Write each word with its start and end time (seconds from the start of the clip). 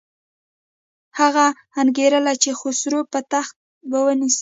هغه 1.19 1.45
انګېرله 1.81 2.33
چې 2.43 2.49
خسرو 2.59 2.99
به 3.11 3.19
تخت 3.31 3.55
ونیسي. 4.05 4.39